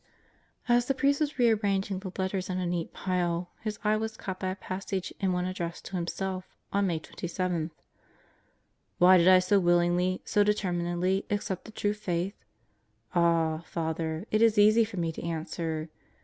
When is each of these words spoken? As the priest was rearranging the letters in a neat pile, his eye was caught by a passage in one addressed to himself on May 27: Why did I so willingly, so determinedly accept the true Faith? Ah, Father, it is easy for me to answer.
As 0.67 0.87
the 0.87 0.95
priest 0.95 1.19
was 1.19 1.37
rearranging 1.37 1.99
the 1.99 2.09
letters 2.17 2.49
in 2.49 2.57
a 2.57 2.65
neat 2.65 2.91
pile, 2.91 3.51
his 3.61 3.77
eye 3.83 3.95
was 3.97 4.17
caught 4.17 4.39
by 4.39 4.47
a 4.49 4.55
passage 4.55 5.13
in 5.19 5.31
one 5.31 5.45
addressed 5.45 5.85
to 5.85 5.95
himself 5.95 6.55
on 6.73 6.87
May 6.87 6.97
27: 6.97 7.69
Why 8.97 9.17
did 9.17 9.27
I 9.27 9.37
so 9.37 9.59
willingly, 9.59 10.19
so 10.25 10.43
determinedly 10.43 11.27
accept 11.29 11.65
the 11.65 11.71
true 11.71 11.93
Faith? 11.93 12.33
Ah, 13.13 13.59
Father, 13.67 14.25
it 14.31 14.41
is 14.41 14.57
easy 14.57 14.83
for 14.83 14.97
me 14.97 15.11
to 15.11 15.23
answer. 15.23 15.91